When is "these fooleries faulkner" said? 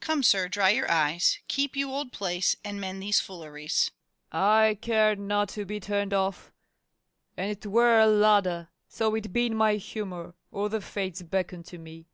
3.02-4.46